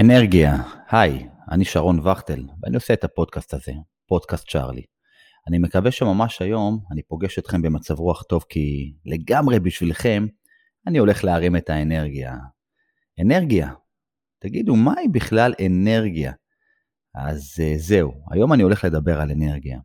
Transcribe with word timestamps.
אנרגיה, 0.00 0.56
היי, 0.90 1.28
אני 1.50 1.64
שרון 1.64 2.08
וכטל, 2.08 2.44
ואני 2.62 2.74
עושה 2.74 2.94
את 2.94 3.04
הפודקאסט 3.04 3.54
הזה, 3.54 3.72
פודקאסט 4.06 4.48
צ'ארלי. 4.48 4.82
אני 5.48 5.58
מקווה 5.58 5.90
שממש 5.90 6.42
היום 6.42 6.80
אני 6.92 7.02
פוגש 7.02 7.38
אתכם 7.38 7.62
במצב 7.62 7.98
רוח 7.98 8.22
טוב, 8.22 8.44
כי 8.48 8.94
לגמרי 9.04 9.60
בשבילכם 9.60 10.26
אני 10.86 10.98
הולך 10.98 11.24
להרים 11.24 11.56
את 11.56 11.70
האנרגיה. 11.70 12.36
אנרגיה, 13.20 13.72
תגידו, 14.38 14.76
מהי 14.76 15.08
בכלל 15.08 15.54
אנרגיה? 15.66 16.32
אז 17.14 17.54
uh, 17.58 17.78
זהו, 17.78 18.12
היום 18.30 18.52
אני 18.52 18.62
הולך 18.62 18.84
לדבר 18.84 19.20
על 19.20 19.30
אנרגיה. 19.30 19.78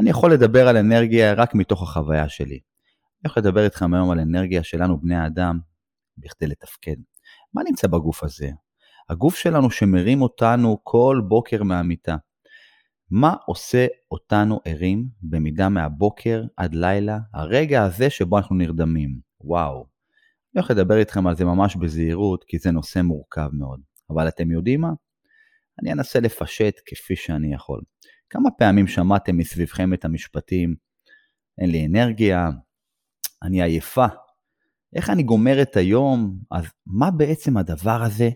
אני 0.00 0.10
יכול 0.10 0.32
לדבר 0.32 0.68
על 0.68 0.76
אנרגיה 0.76 1.32
רק 1.32 1.54
מתוך 1.54 1.82
החוויה 1.82 2.28
שלי. 2.28 2.58
אני 2.58 3.24
הולך 3.24 3.38
לדבר 3.38 3.64
איתכם 3.64 3.94
היום 3.94 4.10
על 4.10 4.20
אנרגיה 4.20 4.62
שלנו, 4.62 5.00
בני 5.00 5.16
האדם, 5.16 5.58
בכדי 6.18 6.46
לתפקד. 6.46 6.96
מה 7.54 7.62
נמצא 7.62 7.88
בגוף 7.88 8.24
הזה? 8.24 8.50
הגוף 9.10 9.36
שלנו 9.36 9.70
שמרים 9.70 10.22
אותנו 10.22 10.78
כל 10.82 11.20
בוקר 11.28 11.62
מהמיטה. 11.62 12.16
מה 13.10 13.34
עושה 13.46 13.86
אותנו 14.10 14.60
ערים 14.64 15.08
במידה 15.22 15.68
מהבוקר 15.68 16.44
עד 16.56 16.74
לילה, 16.74 17.18
הרגע 17.34 17.82
הזה 17.82 18.10
שבו 18.10 18.38
אנחנו 18.38 18.56
נרדמים? 18.56 19.20
וואו. 19.40 19.76
אני 19.76 20.60
הולך 20.60 20.70
לדבר 20.70 20.96
איתכם 20.96 21.26
על 21.26 21.36
זה 21.36 21.44
ממש 21.44 21.76
בזהירות, 21.76 22.44
כי 22.44 22.58
זה 22.58 22.70
נושא 22.70 23.02
מורכב 23.02 23.48
מאוד. 23.52 23.80
אבל 24.10 24.28
אתם 24.28 24.50
יודעים 24.50 24.80
מה? 24.80 24.92
אני 25.82 25.92
אנסה 25.92 26.20
לפשט 26.20 26.74
כפי 26.86 27.16
שאני 27.16 27.54
יכול. 27.54 27.80
כמה 28.30 28.50
פעמים 28.50 28.86
שמעתם 28.86 29.36
מסביבכם 29.36 29.94
את 29.94 30.04
המשפטים, 30.04 30.74
אין 31.58 31.70
לי 31.70 31.86
אנרגיה, 31.86 32.50
אני 33.42 33.62
עייפה, 33.62 34.06
איך 34.96 35.10
אני 35.10 35.22
גומר 35.22 35.62
את 35.62 35.76
היום? 35.76 36.38
אז 36.50 36.64
מה 36.86 37.10
בעצם 37.10 37.56
הדבר 37.56 38.02
הזה 38.02 38.30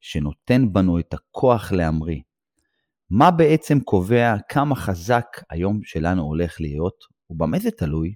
שנותן 0.00 0.72
בנו 0.72 0.98
את 0.98 1.14
הכוח 1.14 1.72
להמריא? 1.72 2.20
מה 3.10 3.30
בעצם 3.30 3.80
קובע 3.80 4.34
כמה 4.48 4.74
חזק 4.74 5.26
היום 5.50 5.80
שלנו 5.82 6.22
הולך 6.22 6.60
להיות, 6.60 7.04
ובמה 7.30 7.58
זה 7.58 7.70
תלוי? 7.70 8.14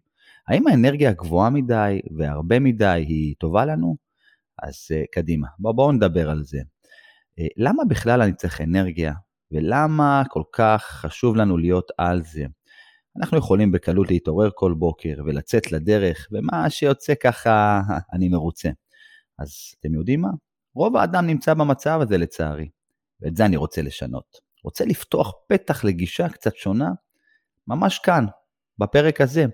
האם 0.48 0.66
האנרגיה 0.66 1.12
גבוהה 1.12 1.50
מדי 1.50 2.00
והרבה 2.16 2.60
מדי 2.60 3.04
היא 3.08 3.34
טובה 3.38 3.64
לנו? 3.64 3.96
אז 4.62 4.74
uh, 4.74 5.06
קדימה, 5.12 5.46
בואו 5.58 5.74
בוא 5.74 5.92
נדבר 5.92 6.30
על 6.30 6.44
זה. 6.44 6.58
Uh, 6.58 7.44
למה 7.56 7.84
בכלל 7.88 8.22
אני 8.22 8.32
צריך 8.32 8.60
אנרגיה, 8.60 9.12
ולמה 9.52 10.22
כל 10.28 10.42
כך 10.52 10.82
חשוב 10.82 11.36
לנו 11.36 11.58
להיות 11.58 11.90
על 11.98 12.22
זה? 12.24 12.44
אנחנו 13.16 13.38
יכולים 13.38 13.72
בקלות 13.72 14.10
להתעורר 14.10 14.50
כל 14.54 14.74
בוקר 14.74 15.14
ולצאת 15.26 15.72
לדרך, 15.72 16.28
ומה 16.32 16.70
שיוצא 16.70 17.14
ככה, 17.22 17.80
אני 18.14 18.28
מרוצה. 18.28 18.70
אז 19.38 19.50
אתם 19.80 19.94
יודעים 19.94 20.20
מה? 20.20 20.30
רוב 20.74 20.96
האדם 20.96 21.26
נמצא 21.26 21.54
במצב 21.54 21.98
הזה 22.02 22.18
לצערי, 22.18 22.68
ואת 23.20 23.36
זה 23.36 23.44
אני 23.44 23.56
רוצה 23.56 23.82
לשנות. 23.82 24.50
רוצה 24.64 24.84
לפתוח 24.84 25.32
פתח 25.48 25.84
לגישה 25.84 26.28
קצת 26.28 26.56
שונה, 26.56 26.90
ממש 27.66 27.98
כאן, 27.98 28.24
בפרק 28.78 29.20
הזה. 29.20 29.46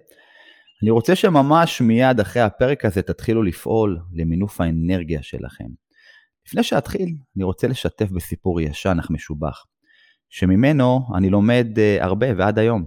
אני 0.82 0.90
רוצה 0.90 1.16
שממש 1.16 1.80
מיד 1.80 2.20
אחרי 2.20 2.42
הפרק 2.42 2.84
הזה 2.84 3.02
תתחילו 3.02 3.42
לפעול 3.42 4.00
למינוף 4.12 4.60
האנרגיה 4.60 5.22
שלכם. 5.22 5.68
לפני 6.46 6.62
שאתחיל, 6.62 7.16
אני 7.36 7.44
רוצה 7.44 7.68
לשתף 7.68 8.10
בסיפור 8.10 8.60
ישן 8.60 8.96
אך 9.00 9.10
משובח, 9.10 9.64
שממנו 10.28 11.00
אני 11.16 11.30
לומד 11.30 11.66
uh, 11.76 12.04
הרבה 12.04 12.26
ועד 12.36 12.58
היום. 12.58 12.86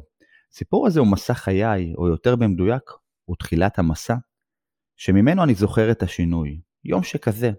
הסיפור 0.52 0.88
הזה 0.88 1.00
הוא 1.00 1.08
מסע 1.08 1.34
חיי, 1.34 1.94
או 1.98 2.08
יותר 2.08 2.36
במדויק, 2.36 2.84
הוא 3.26 3.36
תחילת 3.40 3.80
המסע, 3.80 4.16
שממנו 4.98 5.44
אני 5.44 5.56
זוכר 5.56 5.92
את 5.92 6.04
השינוי. 6.04 6.60
יום 6.86 7.04
שכזה, 7.04 7.52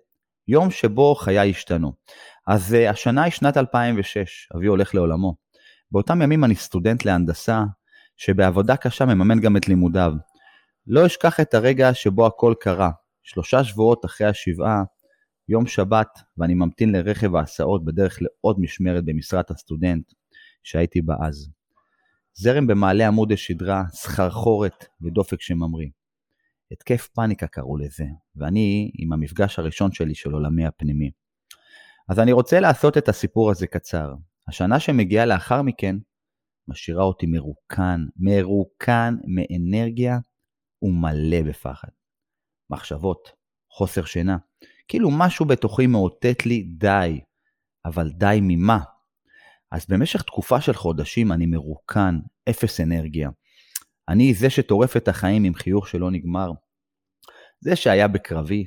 יום 0.51 0.71
שבו 0.71 1.15
חיי 1.15 1.51
השתנו. 1.51 1.93
אז 2.47 2.75
uh, 2.75 2.91
השנה 2.91 3.23
היא 3.23 3.33
שנת 3.33 3.57
2006, 3.57 4.49
אבי 4.57 4.67
הולך 4.67 4.95
לעולמו. 4.95 5.35
באותם 5.93 6.23
ימים 6.23 6.45
אני 6.45 6.55
סטודנט 6.55 7.05
להנדסה, 7.05 7.63
שבעבודה 8.17 8.77
קשה 8.77 9.05
מממן 9.05 9.41
גם 9.41 9.57
את 9.57 9.69
לימודיו. 9.69 10.13
לא 10.87 11.07
אשכח 11.07 11.41
את 11.41 11.55
הרגע 11.55 11.95
שבו 11.95 12.27
הכל 12.27 12.55
קרה. 12.61 12.91
שלושה 13.23 13.65
שבועות 13.65 14.05
אחרי 14.05 14.27
השבעה, 14.27 14.83
יום 15.49 15.67
שבת, 15.67 16.09
ואני 16.39 16.55
ממתין 16.55 16.93
לרכב 16.93 17.37
ההסעות 17.37 17.85
בדרך 17.85 18.19
לעוד 18.23 18.61
משמרת 18.61 19.05
במשרת 19.05 19.51
הסטודנט 19.51 20.13
שהייתי 20.63 21.03
בה 21.03 21.15
אז. 21.23 21.51
זרם 22.35 22.67
במעלה 22.67 23.07
עמוד 23.07 23.33
השדרה, 23.33 23.83
סחרחורת 23.91 24.85
ודופק 25.03 25.41
שממריא. 25.41 25.89
התקף 26.73 27.09
פאניקה 27.15 27.47
קראו 27.47 27.77
לזה, 27.77 28.05
ואני 28.37 28.91
עם 28.95 29.13
המפגש 29.13 29.59
הראשון 29.59 29.93
שלי 29.93 30.15
של 30.15 30.33
עולמי 30.33 30.67
הפנימי. 30.67 31.11
אז 32.09 32.19
אני 32.19 32.33
רוצה 32.33 32.61
לעשות 32.61 32.99
את 32.99 33.09
הסיפור 33.09 33.51
הזה 33.51 33.67
קצר. 33.67 34.15
השנה 34.49 34.81
שמגיעה 34.81 35.27
לאחר 35.27 35.63
מכן 35.63 35.97
משאירה 36.69 37.05
אותי 37.05 37.27
מרוקן, 37.27 38.01
מרוקן 38.17 39.15
מאנרגיה 39.25 40.19
ומלא 40.83 41.43
בפחד. 41.43 41.89
מחשבות, 42.71 43.33
חוסר 43.71 44.05
שינה, 44.05 44.37
כאילו 44.89 45.11
משהו 45.19 45.47
בתוכי 45.47 45.87
מאותת 45.87 46.47
לי 46.47 46.63
די, 46.63 47.21
אבל 47.85 48.11
די 48.11 48.39
ממה? 48.43 48.79
אז 49.71 49.87
במשך 49.89 50.23
תקופה 50.23 50.61
של 50.61 50.73
חודשים 50.73 51.33
אני 51.33 51.47
מרוקן, 51.47 52.19
אפס 52.51 52.81
אנרגיה. 52.81 53.31
אני 54.11 54.35
זה 54.35 54.51
שטורף 54.51 54.97
את 54.97 55.09
החיים 55.09 55.45
עם 55.45 55.55
חיוך 55.55 55.89
שלא 55.89 56.11
נגמר. 56.11 56.51
זה 57.61 57.77
שהיה 57.77 58.09
בקרבי, 58.09 58.65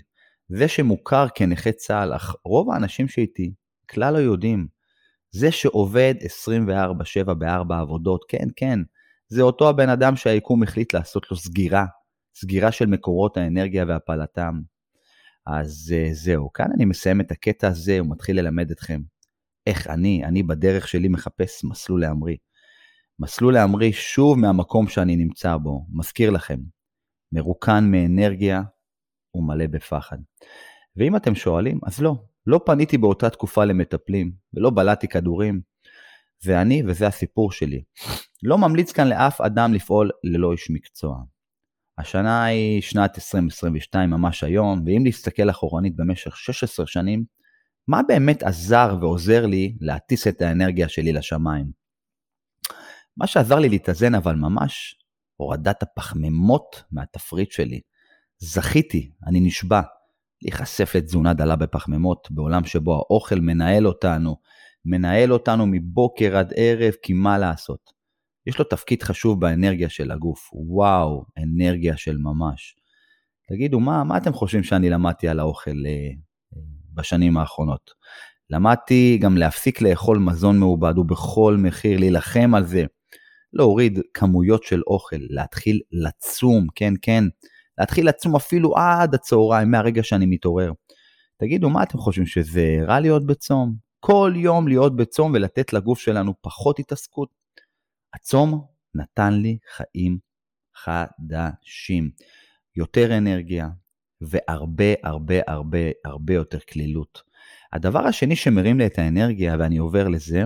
זה 0.47 0.67
שמוכר 0.67 1.25
כנכה 1.35 1.71
צה"ל, 1.71 2.13
אך 2.13 2.35
רוב 2.45 2.71
האנשים 2.71 3.07
שאיתי 3.07 3.53
כלל 3.89 4.13
לא 4.13 4.17
יודעים. 4.17 4.67
זה 5.31 5.51
שעובד 5.51 6.15
24/7 7.27 7.33
בארבע 7.33 7.79
עבודות, 7.79 8.25
כן, 8.27 8.47
כן, 8.55 8.79
זה 9.27 9.41
אותו 9.41 9.69
הבן 9.69 9.89
אדם 9.89 10.15
שהיקום 10.15 10.63
החליט 10.63 10.93
לעשות 10.93 11.31
לו 11.31 11.37
סגירה, 11.37 11.85
סגירה 12.35 12.71
של 12.71 12.85
מקורות 12.85 13.37
האנרגיה 13.37 13.85
והפלתם. 13.87 14.61
אז 15.47 15.93
אה, 15.95 16.09
זהו, 16.13 16.53
כאן 16.53 16.67
אני 16.75 16.85
מסיים 16.85 17.21
את 17.21 17.31
הקטע 17.31 17.67
הזה 17.67 18.01
ומתחיל 18.01 18.39
ללמד 18.39 18.71
אתכם 18.71 19.01
איך 19.67 19.87
אני, 19.87 20.25
אני 20.25 20.43
בדרך 20.43 20.87
שלי 20.87 21.07
מחפש 21.07 21.63
מסלול 21.63 22.01
להמריא. 22.01 22.37
מסלול 23.19 23.53
להמריא 23.53 23.91
שוב 23.91 24.39
מהמקום 24.39 24.87
שאני 24.87 25.15
נמצא 25.15 25.57
בו, 25.57 25.85
מזכיר 25.91 26.29
לכם, 26.29 26.59
מרוקן 27.31 27.83
מאנרגיה 27.91 28.61
ומלא 29.35 29.67
בפחד. 29.67 30.17
ואם 30.95 31.15
אתם 31.15 31.35
שואלים, 31.35 31.79
אז 31.85 32.01
לא, 32.01 32.15
לא 32.47 32.59
פניתי 32.65 32.97
באותה 32.97 33.29
תקופה 33.29 33.65
למטפלים 33.65 34.31
ולא 34.53 34.69
בלעתי 34.69 35.07
כדורים. 35.07 35.61
ואני, 36.45 36.83
וזה 36.87 37.07
הסיפור 37.07 37.51
שלי, 37.51 37.83
לא 38.43 38.57
ממליץ 38.57 38.91
כאן 38.91 39.07
לאף 39.07 39.41
אדם 39.41 39.73
לפעול 39.73 40.09
ללא 40.23 40.51
איש 40.51 40.69
מקצוע. 40.69 41.23
השנה 41.97 42.43
היא 42.43 42.81
שנת 42.81 43.15
2022 43.15 44.09
ממש 44.09 44.43
היום, 44.43 44.83
ואם 44.85 45.01
להסתכל 45.05 45.49
אחורנית 45.49 45.95
במשך 45.95 46.37
16 46.37 46.87
שנים, 46.87 47.23
מה 47.87 48.01
באמת 48.07 48.43
עזר 48.43 48.97
ועוזר 49.01 49.45
לי 49.45 49.75
להטיס 49.81 50.27
את 50.27 50.41
האנרגיה 50.41 50.89
שלי 50.89 51.13
לשמיים? 51.13 51.82
מה 53.17 53.27
שעזר 53.27 53.59
לי 53.59 53.69
להתאזן 53.69 54.15
אבל 54.15 54.35
ממש, 54.35 54.95
הורדת 55.35 55.83
הפחמימות 55.83 56.83
מהתפריט 56.91 57.51
שלי. 57.51 57.81
זכיתי, 58.39 59.11
אני 59.27 59.39
נשבע, 59.39 59.81
להיחשף 60.41 60.95
לתזונה 60.95 61.33
דלה 61.33 61.55
בפחמימות, 61.55 62.27
בעולם 62.31 62.65
שבו 62.65 62.95
האוכל 62.95 63.39
מנהל 63.39 63.87
אותנו, 63.87 64.35
מנהל 64.85 65.33
אותנו 65.33 65.65
מבוקר 65.67 66.37
עד 66.37 66.53
ערב, 66.55 66.93
כי 67.01 67.13
מה 67.13 67.37
לעשות? 67.37 67.93
יש 68.45 68.59
לו 68.59 68.65
תפקיד 68.65 69.03
חשוב 69.03 69.41
באנרגיה 69.41 69.89
של 69.89 70.11
הגוף. 70.11 70.49
וואו, 70.53 71.25
אנרגיה 71.37 71.97
של 71.97 72.17
ממש. 72.17 72.75
תגידו, 73.49 73.79
מה, 73.79 74.03
מה 74.03 74.17
אתם 74.17 74.33
חושבים 74.33 74.63
שאני 74.63 74.89
למדתי 74.89 75.27
על 75.27 75.39
האוכל 75.39 75.85
אה, 75.85 76.09
בשנים 76.93 77.37
האחרונות. 77.37 77.91
למדתי 78.49 79.17
גם 79.21 79.37
להפסיק 79.37 79.81
לאכול 79.81 80.17
מזון 80.17 80.59
מעובד 80.59 80.97
ובכל 80.97 81.55
מחיר 81.59 81.99
להילחם 81.99 82.55
על 82.55 82.65
זה. 82.65 82.85
להוריד 83.53 83.99
כמויות 84.13 84.63
של 84.63 84.81
אוכל, 84.87 85.17
להתחיל 85.29 85.81
לצום, 85.91 86.67
כן, 86.75 86.93
כן, 87.01 87.23
להתחיל 87.77 88.07
לצום 88.07 88.35
אפילו 88.35 88.77
עד 88.77 89.15
הצהריים, 89.15 89.71
מהרגע 89.71 90.03
שאני 90.03 90.25
מתעורר. 90.25 90.71
תגידו, 91.37 91.69
מה 91.69 91.83
אתם 91.83 91.97
חושבים, 91.97 92.25
שזה 92.25 92.77
רע 92.87 92.99
להיות 92.99 93.25
בצום? 93.25 93.75
כל 93.99 94.33
יום 94.35 94.67
להיות 94.67 94.95
בצום 94.95 95.31
ולתת 95.33 95.73
לגוף 95.73 95.99
שלנו 95.99 96.33
פחות 96.41 96.79
התעסקות? 96.79 97.29
הצום 98.13 98.65
נתן 98.95 99.33
לי 99.33 99.57
חיים 99.75 100.17
חדשים. 100.75 102.11
יותר 102.75 103.17
אנרגיה, 103.17 103.69
והרבה 104.21 104.93
הרבה 105.03 105.35
הרבה 105.47 105.77
הרבה 106.05 106.33
יותר 106.33 106.59
קלילות. 106.59 107.21
הדבר 107.73 108.07
השני 108.07 108.35
שמרים 108.35 108.77
לי 108.77 108.85
את 108.85 108.99
האנרגיה, 108.99 109.55
ואני 109.59 109.77
עובר 109.77 110.07
לזה, 110.07 110.43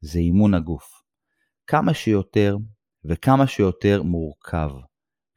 זה 0.00 0.18
אימון 0.18 0.54
הגוף. 0.54 0.99
כמה 1.70 1.94
שיותר 1.94 2.56
וכמה 3.04 3.46
שיותר 3.46 4.02
מורכב. 4.02 4.70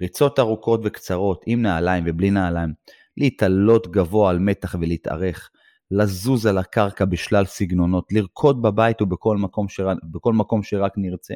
ריצות 0.01 0.39
ארוכות 0.39 0.79
וקצרות, 0.83 1.43
עם 1.47 1.61
נעליים 1.61 2.03
ובלי 2.07 2.31
נעליים, 2.31 2.73
להתעלות 3.17 3.87
גבוה 3.91 4.29
על 4.29 4.39
מתח 4.39 4.75
ולהתארך, 4.81 5.49
לזוז 5.91 6.45
על 6.45 6.57
הקרקע 6.57 7.05
בשלל 7.05 7.45
סגנונות, 7.45 8.11
לרקוד 8.11 8.61
בבית 8.61 9.01
ובכל 9.01 9.37
מקום, 9.37 9.69
שרק, 9.69 9.97
מקום 10.25 10.63
שרק 10.63 10.93
נרצה. 10.97 11.33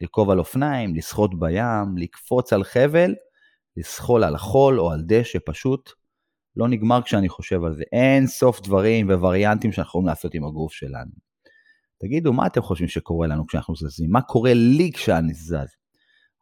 לרכוב 0.00 0.30
על 0.30 0.38
אופניים, 0.38 0.94
לשחות 0.94 1.38
בים, 1.38 1.96
לקפוץ 1.96 2.52
על 2.52 2.64
חבל, 2.64 3.14
לסחול 3.76 4.24
על 4.24 4.36
חול 4.36 4.80
או 4.80 4.90
על 4.92 5.02
דשא, 5.06 5.38
פשוט 5.46 5.90
לא 6.56 6.68
נגמר 6.68 7.02
כשאני 7.02 7.28
חושב 7.28 7.64
על 7.64 7.74
זה. 7.74 7.84
אין 7.92 8.26
סוף 8.26 8.60
דברים 8.60 9.08
ווריאנטים 9.10 9.72
שאנחנו 9.72 9.88
יכולים 9.88 10.06
לעשות 10.06 10.34
עם 10.34 10.44
הגוף 10.44 10.72
שלנו. 10.72 11.29
תגידו, 12.00 12.32
מה 12.32 12.46
אתם 12.46 12.62
חושבים 12.62 12.88
שקורה 12.88 13.26
לנו 13.26 13.46
כשאנחנו 13.46 13.76
זזים? 13.76 14.10
מה 14.10 14.22
קורה 14.22 14.54
לי 14.54 14.90
כשאני 14.94 15.34
זז? 15.34 15.76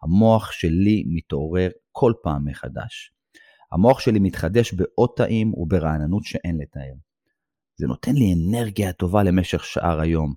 המוח 0.03 0.53
שלי 0.53 1.05
מתעורר 1.07 1.69
כל 1.93 2.13
פעם 2.23 2.45
מחדש. 2.45 3.13
המוח 3.73 4.01
שלי 4.01 4.19
מתחדש 4.19 4.73
בעוד 4.73 5.11
תאים 5.17 5.55
וברעננות 5.55 6.25
שאין 6.25 6.57
לתאר. 6.59 6.95
זה 7.77 7.87
נותן 7.87 8.13
לי 8.15 8.35
אנרגיה 8.35 8.93
טובה 8.93 9.23
למשך 9.23 9.65
שאר 9.65 10.01
היום. 10.01 10.35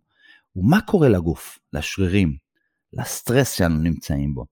ומה 0.55 0.81
קורה 0.81 1.09
לגוף, 1.09 1.59
לשרירים, 1.73 2.37
לסטרס 2.93 3.53
שאנו 3.53 3.77
נמצאים 3.77 4.33
בו? 4.33 4.45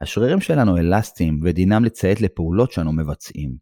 השרירים 0.00 0.40
שלנו 0.40 0.78
אלסטיים 0.78 1.40
ודינם 1.44 1.84
לציית 1.84 2.20
לפעולות 2.20 2.72
שאנו 2.72 2.92
מבצעים, 2.92 3.56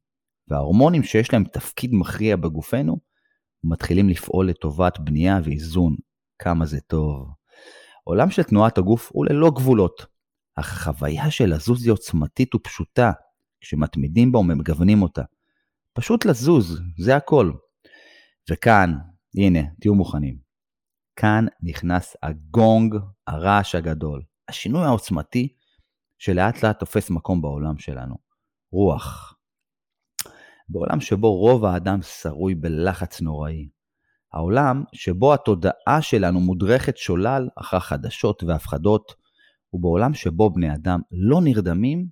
וההורמונים 0.49 1.03
שיש 1.03 1.33
להם 1.33 1.45
תפקיד 1.45 1.91
מכריע 1.93 2.37
בגופנו, 2.37 2.97
מתחילים 3.65 4.09
לפעול 4.09 4.49
לטובת 4.49 4.99
בנייה 4.99 5.41
ואיזון. 5.45 5.97
כמה 6.43 6.67
זה 6.67 6.81
טוב. 6.81 7.29
עולם 8.05 8.31
של 8.31 8.43
תנועת 8.43 8.79
הגוף 8.79 9.11
הוא 9.13 9.27
ללא 9.27 9.51
גבולות, 9.51 10.07
אך 10.55 10.73
החוויה 10.73 11.31
של 11.31 11.55
לזוז 11.55 11.85
היא 11.85 11.93
עוצמתית 11.93 12.55
ופשוטה, 12.55 13.13
כשמתמידים 13.61 14.33
בה 14.33 14.39
ומגוונים 14.39 15.03
אותה. 15.03 15.23
פשוט 15.93 16.25
לזוז, 16.25 16.81
זה 16.99 17.17
הכל. 17.17 17.53
וכאן, 18.51 18.95
הנה, 19.39 19.61
תהיו 19.81 19.95
מוכנים. 19.95 20.39
כאן 21.17 21.47
נכנס 21.63 22.17
הגונג, 22.23 22.95
הרעש 23.27 23.75
הגדול, 23.75 24.23
השינוי 24.49 24.85
העוצמתי 24.85 25.49
שלאט 26.19 26.63
לאט 26.65 26.79
תופס 26.79 27.11
מקום 27.11 27.43
בעולם 27.43 27.79
שלנו. 27.79 28.17
רוח. 28.73 29.35
בעולם 30.69 31.01
שבו 31.01 31.37
רוב 31.37 31.65
האדם 31.65 32.03
שרוי 32.03 32.55
בלחץ 32.55 33.21
נוראי. 33.21 33.69
העולם 34.35 34.85
שבו 34.93 35.35
התודעה 35.35 36.03
שלנו 36.03 36.41
מודרכת 36.41 36.97
שולל 36.97 37.49
אחר 37.57 37.81
חדשות 37.81 38.43
והפחדות, 38.43 39.15
ובעולם 39.73 40.15
שבו 40.15 40.51
בני 40.51 40.75
אדם 40.75 41.01
לא 41.11 41.41
נרדמים, 41.45 42.07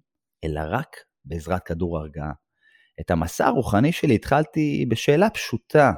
אלא 0.45 0.61
רק 0.71 0.97
בעזרת 1.25 1.63
כדור 1.63 1.99
הרגעה. 1.99 2.33
את 3.01 3.11
המסע 3.11 3.47
הרוחני 3.47 3.93
שלי 3.93 4.15
התחלתי 4.15 4.87
בשאלה 4.89 5.31
פשוטה, 5.31 5.93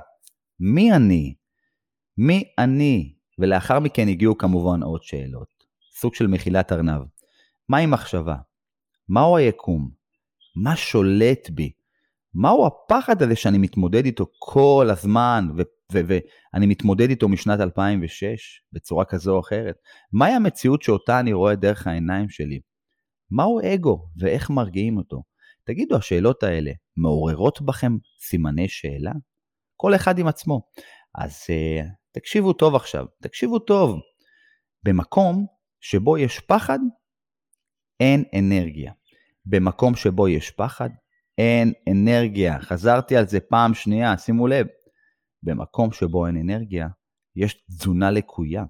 מי 0.61 0.93
אני? 0.93 1.35
מי 2.19 2.45
אני? 2.59 3.15
ולאחר 3.39 3.81
מכן 3.81 4.09
הגיעו 4.09 4.39
כמובן 4.39 4.83
עוד 4.83 5.03
שאלות. 5.03 5.49
סוג 6.01 6.15
של 6.15 6.27
מחילת 6.27 6.73
ארנב. 6.73 7.03
מהי 7.69 7.87
מחשבה? 7.87 8.37
מהו 9.09 9.37
היקום? 9.37 9.91
מה 10.57 10.77
שולט 10.77 11.51
בי? 11.51 11.73
מהו 12.35 12.67
הפחד 12.67 13.23
הזה 13.23 13.37
שאני 13.37 13.59
מתמודד 13.59 14.05
איתו 14.05 14.27
כל 14.39 14.89
הזמן, 14.91 15.49
ואני 15.93 16.67
מתמודד 16.67 17.11
איתו 17.11 17.29
משנת 17.29 17.61
2006 17.61 18.63
בצורה 18.73 19.05
כזו 19.05 19.35
או 19.35 19.41
אחרת? 19.41 19.77
מהי 20.13 20.33
המציאות 20.33 20.83
שאותה 20.83 21.21
אני 21.21 21.33
רואה 21.33 21.55
דרך 21.57 21.87
העיניים 21.87 22.29
שלי? 22.29 22.61
מהו 23.31 23.61
אגו 23.75 24.07
ואיך 24.17 24.51
מרגיעים 24.51 24.97
אותו? 24.97 25.23
תגידו, 25.65 25.97
השאלות 25.97 26.43
האלה 26.43 26.71
מעוררות 26.97 27.63
בכם 27.63 27.93
סימני 28.21 28.69
שאלה? 28.69 29.13
כל 29.77 29.95
אחד 29.95 30.19
עם 30.19 30.27
עצמו. 30.27 30.61
אז 31.15 31.33
uh, 31.33 31.85
תקשיבו 32.13 32.53
טוב 32.53 32.75
עכשיו, 32.75 33.07
תקשיבו 33.23 33.59
טוב. 33.59 34.01
במקום 34.85 35.47
שבו 35.81 36.19
יש 36.19 36.41
פחד, 36.41 36.79
אין 38.01 38.25
אנרגיה. 38.39 38.93
במקום 39.47 39.95
שבו 39.95 40.29
יש 40.29 40.51
פחד, 40.51 40.91
אין 41.39 41.73
אנרגיה. 41.91 42.61
חזרתי 42.61 43.17
על 43.17 43.29
זה 43.29 43.41
פעם 43.41 43.75
שנייה, 43.75 44.19
שימו 44.19 44.47
לב. 44.47 44.67
במקום 45.43 45.93
שבו 45.93 46.27
אין 46.27 46.37
אנרגיה, 46.37 46.89
יש 47.37 47.63
תזונה 47.71 48.11
לקויה. 48.11 48.65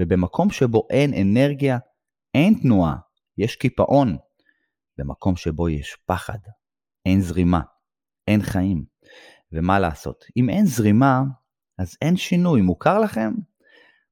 ובמקום 0.00 0.50
שבו 0.50 0.86
אין 0.90 1.14
אנרגיה, 1.14 1.78
אין 2.34 2.54
תנועה, 2.62 2.96
יש 3.38 3.56
קיפאון. 3.56 4.16
במקום 4.98 5.36
שבו 5.36 5.68
יש 5.68 5.96
פחד, 6.06 6.38
אין 7.06 7.20
זרימה, 7.20 7.60
אין 8.28 8.42
חיים. 8.42 8.84
ומה 9.52 9.80
לעשות? 9.80 10.24
אם 10.36 10.48
אין 10.48 10.66
זרימה, 10.66 11.22
אז 11.78 11.96
אין 12.02 12.16
שינוי. 12.16 12.60
מוכר 12.60 12.98
לכם? 12.98 13.32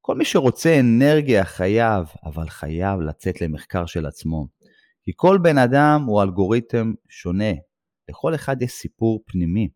כל 0.00 0.16
מי 0.16 0.24
שרוצה 0.24 0.80
אנרגיה 0.80 1.44
חייב, 1.44 2.06
אבל 2.24 2.48
חייב 2.48 3.00
לצאת 3.00 3.40
למחקר 3.40 3.86
של 3.86 4.06
עצמו. 4.06 4.46
כי 5.02 5.12
כל 5.16 5.38
בן 5.42 5.58
אדם 5.58 6.04
הוא 6.06 6.22
אלגוריתם 6.22 6.92
שונה. 7.08 7.52
לכל 8.10 8.34
אחד 8.34 8.62
יש 8.62 8.72
סיפור 8.72 9.20
פנימי. 9.26 9.68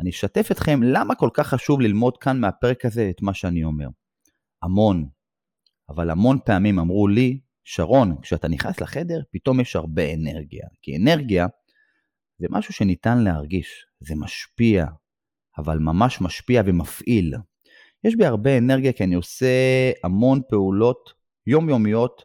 אני 0.00 0.10
אשתף 0.10 0.48
אתכם 0.52 0.80
למה 0.82 1.14
כל 1.14 1.30
כך 1.34 1.48
חשוב 1.48 1.80
ללמוד 1.80 2.16
כאן 2.16 2.40
מהפרק 2.40 2.84
הזה 2.84 3.10
את 3.10 3.22
מה 3.22 3.34
שאני 3.34 3.64
אומר. 3.64 3.88
המון, 4.62 5.08
אבל 5.88 6.10
המון 6.10 6.38
פעמים 6.44 6.78
אמרו 6.78 7.08
לי, 7.08 7.40
שרון, 7.64 8.20
כשאתה 8.22 8.48
נכנס 8.48 8.80
לחדר, 8.80 9.20
פתאום 9.30 9.60
יש 9.60 9.76
הרבה 9.76 10.14
אנרגיה. 10.14 10.66
כי 10.82 10.96
אנרגיה 10.96 11.46
זה 12.38 12.46
משהו 12.50 12.74
שניתן 12.74 13.18
להרגיש, 13.18 13.86
זה 14.00 14.14
משפיע, 14.16 14.86
אבל 15.58 15.78
ממש 15.78 16.20
משפיע 16.20 16.62
ומפעיל. 16.66 17.34
יש 18.04 18.16
בי 18.16 18.26
הרבה 18.26 18.58
אנרגיה 18.58 18.92
כי 18.92 19.04
אני 19.04 19.14
עושה 19.14 19.46
המון 20.04 20.40
פעולות 20.48 21.12
יומיומיות 21.46 22.24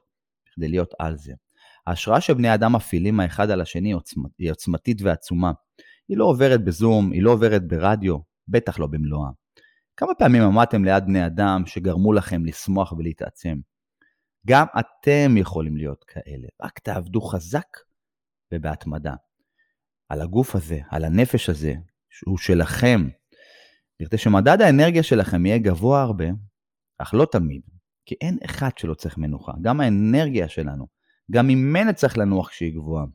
כדי 0.55 0.67
להיות 0.67 0.93
על 0.99 1.17
זה. 1.17 1.33
ההשראה 1.87 2.21
שבני 2.21 2.53
אדם 2.53 2.75
מפעילים 2.75 3.19
האחד 3.19 3.49
על 3.49 3.61
השני 3.61 3.93
היא 4.39 4.51
עוצמתית 4.51 5.01
ועצומה. 5.01 5.51
היא 6.07 6.17
לא 6.17 6.25
עוברת 6.25 6.63
בזום, 6.63 7.11
היא 7.11 7.23
לא 7.23 7.31
עוברת 7.31 7.67
ברדיו, 7.67 8.17
בטח 8.47 8.79
לא 8.79 8.87
במלואה. 8.87 9.29
כמה 9.97 10.15
פעמים 10.15 10.43
עמדתם 10.43 10.83
ליד 10.83 11.05
בני 11.05 11.25
אדם 11.25 11.63
שגרמו 11.65 12.13
לכם 12.13 12.45
לשמוח 12.45 12.91
ולהתעצם? 12.91 13.57
גם 14.47 14.65
אתם 14.79 15.37
יכולים 15.37 15.77
להיות 15.77 16.03
כאלה, 16.03 16.47
רק 16.61 16.79
תעבדו 16.79 17.21
חזק 17.21 17.67
ובהתמדה. 18.53 19.13
על 20.09 20.21
הגוף 20.21 20.55
הזה, 20.55 20.79
על 20.89 21.05
הנפש 21.05 21.49
הזה, 21.49 21.73
שהוא 22.09 22.37
שלכם, 22.37 23.07
כדי 23.99 24.17
שמדד 24.17 24.61
האנרגיה 24.61 25.03
שלכם 25.03 25.45
יהיה 25.45 25.57
גבוה 25.57 26.01
הרבה, 26.01 26.25
אך 26.97 27.13
לא 27.13 27.27
תמיד, 27.31 27.61
כי 28.05 28.15
אין 28.21 28.37
אחד 28.45 28.69
שלא 28.77 28.93
צריך 28.93 29.17
מנוחה. 29.17 29.51
גם 29.61 29.81
האנרגיה 29.81 30.49
שלנו, 30.49 30.87
גם 31.31 31.47
ממנה 31.47 31.93
צריך 31.93 32.17
לנוח 32.17 32.49
כשהיא 32.49 32.73
גבוהה. 32.73 33.05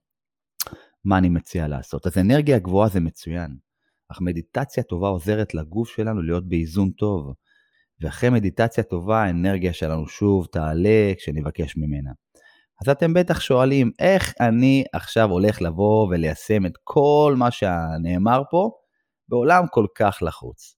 מה 1.05 1.19
אני 1.19 1.29
מציע 1.29 1.69
לעשות? 1.69 2.07
אז 2.07 2.19
אנרגיה 2.19 2.59
גבוהה 2.59 2.89
זה 2.89 3.01
מצוין, 3.01 3.57
אך 4.09 4.21
מדיטציה 4.21 4.83
טובה 4.83 5.09
עוזרת 5.09 5.55
לגוף 5.55 5.89
שלנו 5.89 6.23
להיות 6.23 6.49
באיזון 6.49 6.91
טוב. 6.91 7.35
ואחרי 8.01 8.31
מדיטציה 8.31 8.85
טובה, 8.85 9.23
האנרגיה 9.23 9.73
שלנו 9.73 10.09
שוב 10.09 10.47
תעלה 10.53 11.13
כשנבקש 11.19 11.77
ממנה. 11.77 12.11
אז 12.83 12.89
אתם 12.89 13.15
בטח 13.15 13.41
שואלים, 13.41 13.91
איך 13.99 14.35
אני 14.41 14.85
עכשיו 14.93 15.31
הולך 15.31 15.63
לבוא 15.63 16.09
וליישם 16.09 16.67
את 16.67 16.73
כל 16.85 17.35
מה 17.39 17.51
שנאמר 17.51 18.43
פה 18.51 18.71
בעולם 19.29 19.65
כל 19.71 19.87
כך 19.95 20.19
לחוץ? 20.23 20.77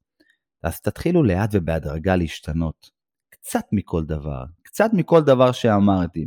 אז 0.63 0.81
תתחילו 0.81 1.23
לאט 1.23 1.51
ובהדרגה 1.53 2.17
להשתנות. 2.17 2.91
קצת 3.31 3.65
מכל 3.73 4.05
דבר, 4.05 4.45
קצת 4.63 4.91
מכל 4.93 5.21
דבר 5.21 5.53
שאמרתי. 5.53 6.27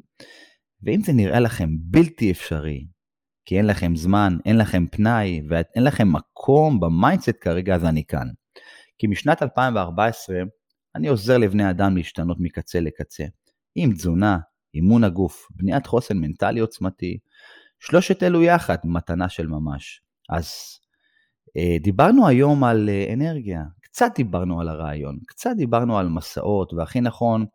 ואם 0.84 1.02
זה 1.02 1.14
נראה 1.14 1.40
לכם 1.40 1.70
בלתי 1.80 2.32
אפשרי, 2.32 2.86
כי 3.46 3.58
אין 3.58 3.68
לכם 3.68 3.96
זמן, 3.96 4.38
אין 4.46 4.58
לכם 4.58 4.88
פנאי 4.88 5.42
ואין 5.50 5.84
לכם 5.84 6.08
מקום 6.14 6.80
ב 6.80 6.87
mindset 6.87 7.38
כרגע, 7.42 7.76
אז 7.76 7.86
אני 7.86 8.04
כאן. 8.08 8.28
כי 8.98 9.08
משנת 9.08 9.44
2014 9.44 10.36
אני 10.96 11.08
עוזר 11.08 11.38
לבני 11.38 11.70
אדם 11.70 11.98
להשתנות 11.98 12.38
מקצה 12.40 12.80
לקצה. 12.80 13.24
עם 13.76 13.94
תזונה, 13.94 14.38
אימון 14.74 15.04
הגוף, 15.04 15.48
בניית 15.56 15.88
חוסן 15.88 16.18
מנטלי 16.18 16.60
עוצמתי, 16.60 17.18
שלושת 17.80 18.24
אלו 18.24 18.44
יחד, 18.44 18.78
מתנה 18.84 19.30
של 19.30 19.48
ממש. 19.48 20.02
אז 20.30 20.52
אה, 21.58 21.78
דיברנו 21.82 22.28
היום 22.28 22.64
על 22.64 22.90
אה, 22.90 23.14
אנרגיה, 23.14 23.64
קצת 23.82 24.12
דיברנו 24.16 24.62
על 24.62 24.70
הרעיון, 24.70 25.20
קצת 25.28 25.52
דיברנו 25.58 25.98
על 25.98 26.10
מסעות, 26.10 26.74
והכי 26.74 27.02
נכון 27.02 27.46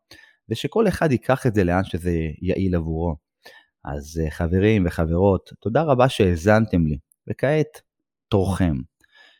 זה 0.48 0.54
שכל 0.54 0.88
אחד 0.88 1.12
ייקח 1.12 1.46
את 1.46 1.54
זה 1.54 1.64
לאן 1.64 1.84
שזה 1.84 2.10
יעיל 2.42 2.74
עבורו. 2.74 3.16
אז 3.84 4.20
אה, 4.24 4.30
חברים 4.30 4.86
וחברות, 4.86 5.50
תודה 5.60 5.82
רבה 5.82 6.08
שהאזנתם 6.08 6.86
לי, 6.86 6.98
וכעת 7.30 7.80
תורכם. 8.28 8.74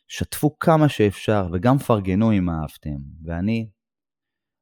שתפו 0.08 0.58
כמה 0.58 0.88
שאפשר 0.88 1.46
וגם 1.52 1.78
פרגנו 1.78 2.32
אם 2.32 2.50
אהבתם, 2.50 2.96
ואני 3.24 3.68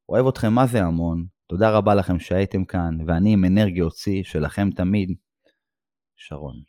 אוהב 0.09 0.27
אתכם 0.27 0.53
מה 0.53 0.67
זה 0.67 0.83
המון, 0.83 1.25
תודה 1.47 1.71
רבה 1.71 1.95
לכם 1.95 2.19
שהייתם 2.19 2.65
כאן, 2.65 2.97
ואני 3.07 3.33
עם 3.33 3.45
אנרגיה 3.45 3.83
הוציא 3.83 4.23
שלכם 4.23 4.69
תמיד, 4.75 5.17
שרון. 6.15 6.65